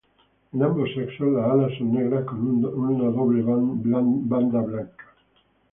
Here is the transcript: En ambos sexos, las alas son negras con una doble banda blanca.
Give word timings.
En 0.51 0.63
ambos 0.63 0.89
sexos, 0.95 1.31
las 1.31 1.45
alas 1.51 1.77
son 1.77 1.93
negras 1.93 2.25
con 2.25 2.39
una 2.65 3.11
doble 3.11 3.43
banda 3.43 4.59
blanca. 4.59 5.05